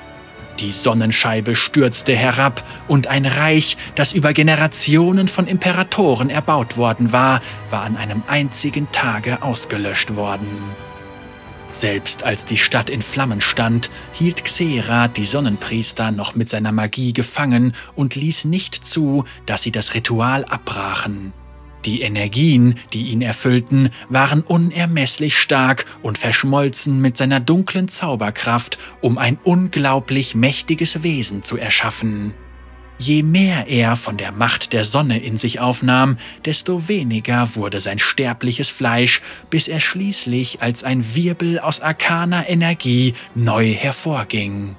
Die 0.59 0.71
Sonnenscheibe 0.71 1.55
stürzte 1.55 2.15
herab 2.15 2.63
und 2.87 3.07
ein 3.07 3.25
Reich, 3.25 3.77
das 3.95 4.13
über 4.13 4.33
Generationen 4.33 5.27
von 5.27 5.47
Imperatoren 5.47 6.29
erbaut 6.29 6.77
worden 6.77 7.11
war, 7.11 7.41
war 7.69 7.83
an 7.83 7.97
einem 7.97 8.21
einzigen 8.27 8.91
Tage 8.91 9.41
ausgelöscht 9.41 10.15
worden. 10.15 10.47
Selbst 11.71 12.23
als 12.23 12.45
die 12.45 12.57
Stadt 12.57 12.89
in 12.89 13.01
Flammen 13.01 13.39
stand, 13.39 13.89
hielt 14.11 14.43
Xerath 14.43 15.15
die 15.17 15.25
Sonnenpriester 15.25 16.11
noch 16.11 16.35
mit 16.35 16.49
seiner 16.49 16.71
Magie 16.71 17.13
gefangen 17.13 17.73
und 17.95 18.15
ließ 18.15 18.45
nicht 18.45 18.83
zu, 18.83 19.23
dass 19.45 19.63
sie 19.63 19.71
das 19.71 19.93
Ritual 19.95 20.43
abbrachen. 20.45 21.33
Die 21.85 22.01
Energien, 22.01 22.75
die 22.93 23.07
ihn 23.07 23.21
erfüllten, 23.21 23.89
waren 24.09 24.41
unermesslich 24.41 25.37
stark 25.37 25.85
und 26.03 26.17
verschmolzen 26.17 27.01
mit 27.01 27.17
seiner 27.17 27.39
dunklen 27.39 27.87
Zauberkraft, 27.87 28.77
um 29.01 29.17
ein 29.17 29.39
unglaublich 29.43 30.35
mächtiges 30.35 31.03
Wesen 31.03 31.41
zu 31.41 31.57
erschaffen. 31.57 32.33
Je 32.99 33.23
mehr 33.23 33.67
er 33.67 33.95
von 33.95 34.17
der 34.17 34.31
Macht 34.31 34.73
der 34.73 34.83
Sonne 34.83 35.17
in 35.17 35.39
sich 35.39 35.59
aufnahm, 35.59 36.17
desto 36.45 36.87
weniger 36.87 37.55
wurde 37.55 37.81
sein 37.81 37.97
sterbliches 37.97 38.69
Fleisch, 38.69 39.21
bis 39.49 39.67
er 39.67 39.79
schließlich 39.79 40.61
als 40.61 40.83
ein 40.83 41.15
Wirbel 41.15 41.57
aus 41.57 41.79
arkaner 41.79 42.47
Energie 42.47 43.15
neu 43.33 43.73
hervorging. 43.73 44.75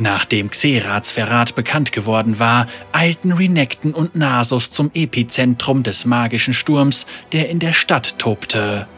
Nachdem 0.00 0.48
Xerats 0.48 1.12
Verrat 1.12 1.54
bekannt 1.54 1.92
geworden 1.92 2.38
war, 2.38 2.64
eilten 2.90 3.32
Renekton 3.32 3.92
und 3.92 4.16
Nasus 4.16 4.70
zum 4.70 4.90
Epizentrum 4.94 5.82
des 5.82 6.06
magischen 6.06 6.54
Sturms, 6.54 7.04
der 7.32 7.50
in 7.50 7.58
der 7.58 7.74
Stadt 7.74 8.18
tobte. 8.18 8.88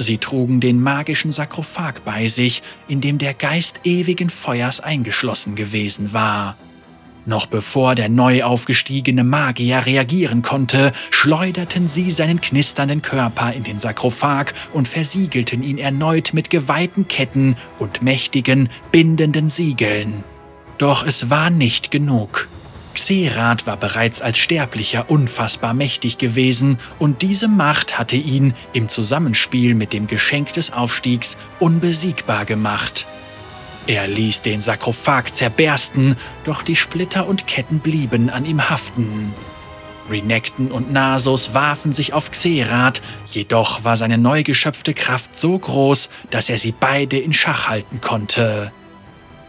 Sie 0.00 0.18
trugen 0.18 0.58
den 0.58 0.80
magischen 0.80 1.30
Sarkophag 1.30 2.00
bei 2.04 2.26
sich, 2.26 2.64
in 2.88 3.00
dem 3.00 3.18
der 3.18 3.32
Geist 3.32 3.82
ewigen 3.84 4.28
Feuers 4.28 4.80
eingeschlossen 4.80 5.54
gewesen 5.54 6.12
war. 6.12 6.56
Noch 7.26 7.46
bevor 7.46 7.94
der 7.94 8.10
neu 8.10 8.42
aufgestiegene 8.42 9.24
Magier 9.24 9.86
reagieren 9.86 10.42
konnte, 10.42 10.92
schleuderten 11.10 11.88
sie 11.88 12.10
seinen 12.10 12.40
knisternden 12.40 13.00
Körper 13.00 13.52
in 13.52 13.62
den 13.62 13.78
Sarkophag 13.78 14.52
und 14.74 14.88
versiegelten 14.88 15.62
ihn 15.62 15.78
erneut 15.78 16.34
mit 16.34 16.50
geweihten 16.50 17.08
Ketten 17.08 17.56
und 17.78 18.02
mächtigen, 18.02 18.68
bindenden 18.92 19.48
Siegeln. 19.48 20.22
Doch 20.76 21.06
es 21.06 21.30
war 21.30 21.48
nicht 21.48 21.90
genug. 21.90 22.48
Xerath 22.92 23.66
war 23.66 23.76
bereits 23.76 24.20
als 24.20 24.38
Sterblicher 24.38 25.10
unfassbar 25.10 25.74
mächtig 25.74 26.18
gewesen 26.18 26.78
und 26.98 27.22
diese 27.22 27.48
Macht 27.48 27.98
hatte 27.98 28.16
ihn 28.16 28.54
im 28.72 28.88
Zusammenspiel 28.88 29.74
mit 29.74 29.92
dem 29.92 30.06
Geschenk 30.06 30.52
des 30.52 30.72
Aufstiegs 30.72 31.36
unbesiegbar 31.58 32.44
gemacht. 32.44 33.06
Er 33.86 34.06
ließ 34.06 34.40
den 34.42 34.62
Sarkophag 34.62 35.34
zerbersten, 35.34 36.16
doch 36.44 36.62
die 36.62 36.76
Splitter 36.76 37.26
und 37.26 37.46
Ketten 37.46 37.80
blieben 37.80 38.30
an 38.30 38.46
ihm 38.46 38.70
haften. 38.70 39.34
Renekton 40.10 40.70
und 40.70 40.92
Nasus 40.92 41.54
warfen 41.54 41.92
sich 41.92 42.12
auf 42.12 42.30
Xerath, 42.30 43.02
jedoch 43.26 43.84
war 43.84 43.96
seine 43.96 44.18
neu 44.18 44.42
geschöpfte 44.42 44.94
Kraft 44.94 45.36
so 45.38 45.58
groß, 45.58 46.08
dass 46.30 46.48
er 46.48 46.58
sie 46.58 46.72
beide 46.78 47.18
in 47.18 47.32
Schach 47.32 47.68
halten 47.68 48.00
konnte. 48.00 48.72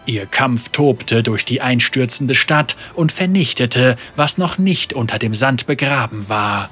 Ihr 0.06 0.26
Kampf 0.28 0.70
tobte 0.70 1.24
durch 1.24 1.46
die 1.46 1.62
einstürzende 1.62 2.36
Stadt 2.36 2.76
und 2.94 3.12
vernichtete, 3.12 3.98
was 4.16 4.38
noch 4.38 4.58
nicht 4.58 4.94
unter 4.94 5.18
dem 5.18 5.34
Sand 5.34 5.66
begraben 5.66 6.30
war. 6.30 6.70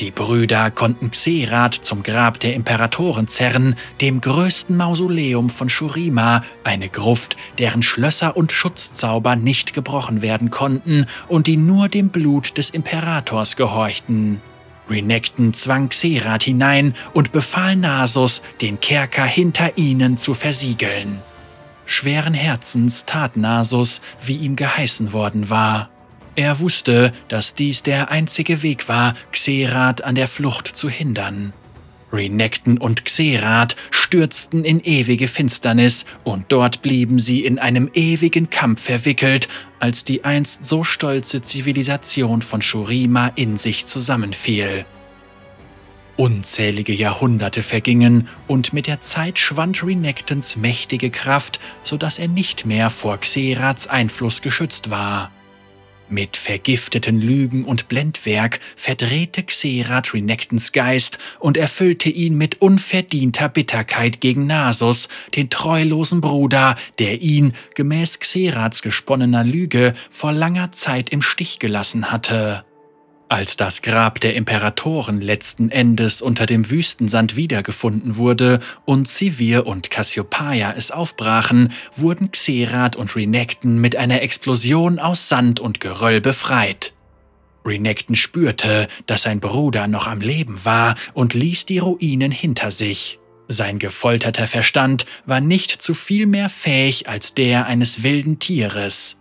Die 0.00 0.12
Brüder 0.12 0.70
konnten 0.70 1.10
Xerath 1.10 1.74
zum 1.74 2.04
Grab 2.04 2.38
der 2.38 2.54
Imperatoren 2.54 3.26
zerren, 3.26 3.74
dem 4.00 4.20
größten 4.20 4.76
Mausoleum 4.76 5.50
von 5.50 5.68
Shurima, 5.68 6.42
eine 6.62 6.88
Gruft, 6.88 7.36
deren 7.58 7.82
Schlösser 7.82 8.36
und 8.36 8.52
Schutzzauber 8.52 9.34
nicht 9.34 9.72
gebrochen 9.72 10.22
werden 10.22 10.50
konnten 10.50 11.06
und 11.26 11.48
die 11.48 11.56
nur 11.56 11.88
dem 11.88 12.10
Blut 12.10 12.58
des 12.58 12.70
Imperators 12.70 13.56
gehorchten. 13.56 14.40
Renekton 14.88 15.52
zwang 15.52 15.88
Xerath 15.88 16.44
hinein 16.44 16.94
und 17.12 17.32
befahl 17.32 17.74
Nasus, 17.74 18.40
den 18.60 18.80
Kerker 18.80 19.24
hinter 19.24 19.78
ihnen 19.78 20.16
zu 20.16 20.34
versiegeln. 20.34 21.18
Schweren 21.86 22.34
Herzens 22.34 23.04
tat 23.04 23.36
Nasus, 23.36 24.00
wie 24.20 24.36
ihm 24.36 24.54
geheißen 24.54 25.12
worden 25.12 25.50
war. 25.50 25.90
Er 26.38 26.60
wusste, 26.60 27.12
dass 27.26 27.56
dies 27.56 27.82
der 27.82 28.12
einzige 28.12 28.62
Weg 28.62 28.88
war, 28.88 29.14
Xerath 29.32 30.04
an 30.04 30.14
der 30.14 30.28
Flucht 30.28 30.68
zu 30.68 30.88
hindern. 30.88 31.52
Renekton 32.12 32.78
und 32.78 33.04
Xerath 33.04 33.74
stürzten 33.90 34.64
in 34.64 34.78
ewige 34.78 35.26
Finsternis 35.26 36.04
und 36.22 36.44
dort 36.50 36.80
blieben 36.80 37.18
sie 37.18 37.44
in 37.44 37.58
einem 37.58 37.90
ewigen 37.92 38.50
Kampf 38.50 38.82
verwickelt, 38.82 39.48
als 39.80 40.04
die 40.04 40.24
einst 40.24 40.64
so 40.64 40.84
stolze 40.84 41.42
Zivilisation 41.42 42.40
von 42.40 42.62
Shurima 42.62 43.32
in 43.34 43.56
sich 43.56 43.86
zusammenfiel. 43.86 44.84
Unzählige 46.16 46.92
Jahrhunderte 46.92 47.64
vergingen 47.64 48.28
und 48.46 48.72
mit 48.72 48.86
der 48.86 49.00
Zeit 49.00 49.40
schwand 49.40 49.82
Renektons 49.82 50.54
mächtige 50.54 51.10
Kraft, 51.10 51.58
sodass 51.82 52.20
er 52.20 52.28
nicht 52.28 52.64
mehr 52.64 52.90
vor 52.90 53.18
Xeraths 53.18 53.88
Einfluss 53.88 54.40
geschützt 54.40 54.90
war. 54.90 55.32
Mit 56.10 56.38
vergifteten 56.38 57.20
Lügen 57.20 57.64
und 57.64 57.88
Blendwerk 57.88 58.60
verdrehte 58.76 59.42
Xerath 59.42 60.14
Renektons 60.14 60.72
Geist 60.72 61.18
und 61.38 61.56
erfüllte 61.58 62.08
ihn 62.08 62.38
mit 62.38 62.62
unverdienter 62.62 63.50
Bitterkeit 63.50 64.20
gegen 64.20 64.46
Nasus, 64.46 65.08
den 65.34 65.50
treulosen 65.50 66.22
Bruder, 66.22 66.76
der 66.98 67.20
ihn, 67.20 67.52
gemäß 67.74 68.20
Xeraths 68.20 68.80
gesponnener 68.80 69.44
Lüge, 69.44 69.94
vor 70.08 70.32
langer 70.32 70.72
Zeit 70.72 71.10
im 71.10 71.20
Stich 71.20 71.58
gelassen 71.58 72.10
hatte. 72.10 72.64
Als 73.30 73.58
das 73.58 73.82
Grab 73.82 74.20
der 74.20 74.34
Imperatoren 74.36 75.20
letzten 75.20 75.70
Endes 75.70 76.22
unter 76.22 76.46
dem 76.46 76.70
Wüstensand 76.70 77.36
wiedergefunden 77.36 78.16
wurde 78.16 78.60
und 78.86 79.06
Sivir 79.06 79.66
und 79.66 79.90
Cassiopeia 79.90 80.72
es 80.74 80.90
aufbrachen, 80.90 81.70
wurden 81.94 82.30
Xerath 82.30 82.96
und 82.96 83.14
Renekton 83.14 83.78
mit 83.78 83.96
einer 83.96 84.22
Explosion 84.22 84.98
aus 84.98 85.28
Sand 85.28 85.60
und 85.60 85.78
Geröll 85.78 86.22
befreit. 86.22 86.94
Renekton 87.66 88.16
spürte, 88.16 88.88
dass 89.04 89.22
sein 89.22 89.40
Bruder 89.40 89.88
noch 89.88 90.06
am 90.06 90.22
Leben 90.22 90.64
war 90.64 90.94
und 91.12 91.34
ließ 91.34 91.66
die 91.66 91.80
Ruinen 91.80 92.30
hinter 92.30 92.70
sich. 92.70 93.18
Sein 93.46 93.78
gefolterter 93.78 94.46
Verstand 94.46 95.04
war 95.26 95.42
nicht 95.42 95.82
zu 95.82 95.92
viel 95.92 96.24
mehr 96.24 96.48
fähig 96.48 97.10
als 97.10 97.34
der 97.34 97.66
eines 97.66 98.02
wilden 98.02 98.38
Tieres. 98.38 99.18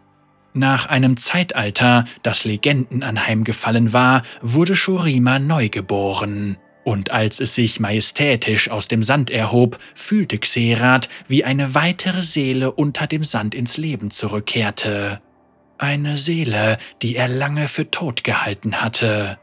Nach 0.58 0.88
einem 0.88 1.18
Zeitalter, 1.18 2.06
das 2.24 2.44
Legenden 2.44 3.04
anheimgefallen 3.04 3.94
war, 3.94 4.24
wurde 4.42 4.76
Shurima 4.76 5.38
neugeboren. 5.38 6.58
Und 6.84 7.12
als 7.12 7.40
es 7.40 7.54
sich 7.54 7.80
majestätisch 7.80 8.72
aus 8.72 8.88
dem 8.88 9.04
Sand 9.04 9.30
erhob, 9.30 9.78
fühlte 9.94 10.40
Xerath, 10.40 11.10
wie 11.28 11.44
eine 11.44 11.76
weitere 11.76 12.24
Seele 12.24 12.72
unter 12.72 13.06
dem 13.06 13.24
Sand 13.24 13.54
ins 13.54 13.78
Leben 13.78 14.10
zurückkehrte. 14.10 15.22
Eine 15.78 16.18
Seele, 16.18 16.80
die 17.04 17.16
er 17.18 17.28
lange 17.28 17.68
für 17.68 17.92
tot 17.92 18.24
gehalten 18.24 18.82
hatte. 18.82 19.38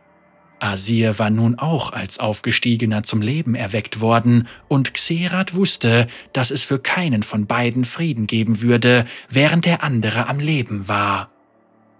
Asir 0.65 1.19
war 1.19 1.29
nun 1.29 1.59
auch 1.59 1.93
als 1.93 2.19
Aufgestiegener 2.19 3.03
zum 3.03 3.21
Leben 3.21 3.55
erweckt 3.55 4.01
worden, 4.01 4.49
und 4.67 4.95
Xerath 4.95 5.55
wusste, 5.55 6.07
dass 6.33 6.51
es 6.51 6.65
für 6.65 6.79
keinen 6.79 7.23
von 7.23 7.47
beiden 7.47 7.85
Frieden 7.85 8.27
geben 8.27 8.63
würde, 8.63 9.05
während 9.29 9.67
der 9.67 9.85
andere 9.85 10.29
am 10.29 10.41
Leben 10.41 10.89
war. 10.89 11.31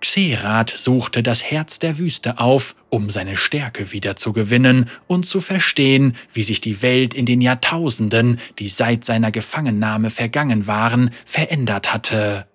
Xerath 0.01 0.71
suchte 0.71 1.23
das 1.23 1.43
Herz 1.43 1.79
der 1.79 1.99
Wüste 1.99 2.39
auf, 2.39 2.75
um 2.91 3.11
seine 3.11 3.37
Stärke 3.37 3.93
wieder 3.93 4.17
zu 4.17 4.33
gewinnen 4.33 4.89
und 5.07 5.27
zu 5.27 5.41
verstehen, 5.41 6.15
wie 6.33 6.43
sich 6.43 6.61
die 6.61 6.83
Welt 6.83 7.15
in 7.15 7.27
den 7.27 7.41
Jahrtausenden, 7.41 8.39
die 8.59 8.69
seit 8.69 9.05
seiner 9.05 9.31
Gefangennahme 9.31 10.11
vergangen 10.11 10.67
waren, 10.67 11.11
verändert 11.25 11.93
hatte. 11.93 12.47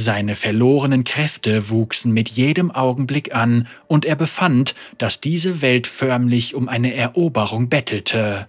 Seine 0.00 0.36
verlorenen 0.36 1.02
Kräfte 1.02 1.70
wuchsen 1.70 2.12
mit 2.12 2.28
jedem 2.28 2.70
Augenblick 2.70 3.34
an, 3.34 3.66
und 3.88 4.04
er 4.04 4.14
befand, 4.14 4.76
dass 4.96 5.18
diese 5.18 5.60
Welt 5.60 5.88
förmlich 5.88 6.54
um 6.54 6.68
eine 6.68 6.94
Eroberung 6.94 7.68
bettelte. 7.68 8.46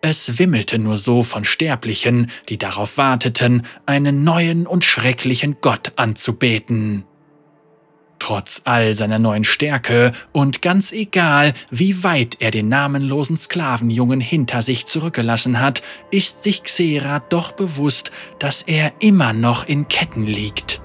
Es 0.00 0.38
wimmelte 0.38 0.78
nur 0.78 0.96
so 0.96 1.22
von 1.22 1.44
Sterblichen, 1.44 2.30
die 2.48 2.56
darauf 2.56 2.96
warteten, 2.96 3.66
einen 3.84 4.24
neuen 4.24 4.66
und 4.66 4.86
schrecklichen 4.86 5.58
Gott 5.60 5.92
anzubeten. 5.96 7.04
Trotz 8.18 8.62
all 8.64 8.94
seiner 8.94 9.18
neuen 9.18 9.44
Stärke 9.44 10.12
und 10.32 10.62
ganz 10.62 10.92
egal, 10.92 11.52
wie 11.68 12.04
weit 12.04 12.38
er 12.40 12.50
den 12.50 12.70
namenlosen 12.70 13.36
Sklavenjungen 13.36 14.22
hinter 14.22 14.62
sich 14.62 14.86
zurückgelassen 14.86 15.60
hat, 15.60 15.82
ist 16.10 16.42
sich 16.42 16.62
Xera 16.62 17.18
doch 17.18 17.52
bewusst, 17.52 18.12
dass 18.38 18.62
er 18.62 18.94
immer 19.00 19.34
noch 19.34 19.68
in 19.68 19.88
Ketten 19.88 20.24
liegt. 20.26 20.80